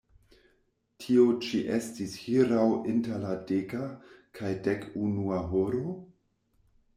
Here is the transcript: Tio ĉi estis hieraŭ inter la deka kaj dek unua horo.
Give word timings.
Tio 1.01 1.25
ĉi 1.47 1.59
estis 1.75 2.15
hieraŭ 2.21 2.63
inter 2.95 3.19
la 3.27 3.35
deka 3.53 3.83
kaj 4.41 4.55
dek 4.69 4.89
unua 5.11 5.45
horo. 5.53 5.85